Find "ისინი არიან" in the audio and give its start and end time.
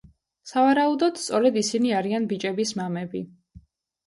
1.61-2.27